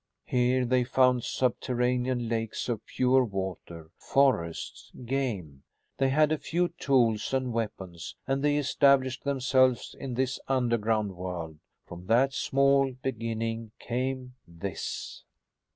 [0.25, 5.61] Here they found subterranean lakes of pure water; forests, game.
[5.99, 11.59] They had a few tools and weapons and they established themselves in this underground world.
[11.85, 15.23] From that small beginning came this!"